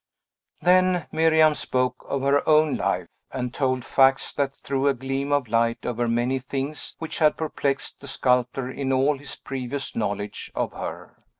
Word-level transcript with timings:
Then 0.63 1.05
Miriam 1.11 1.53
spoke 1.53 2.03
of 2.09 2.23
her 2.23 2.41
own 2.49 2.75
life, 2.75 3.05
and 3.31 3.53
told 3.53 3.85
facts 3.85 4.33
that 4.33 4.55
threw 4.55 4.87
a 4.87 4.95
gleam 4.95 5.31
of 5.31 5.47
light 5.47 5.85
over 5.85 6.07
many 6.07 6.39
things 6.39 6.95
which 6.97 7.19
had 7.19 7.37
perplexed 7.37 7.99
the 7.99 8.07
sculptor 8.07 8.67
in 8.67 8.91
all 8.91 9.19
his 9.19 9.35
previous 9.35 9.95
knowledge 9.95 10.51
of 10.55 10.73
her. 10.73 11.15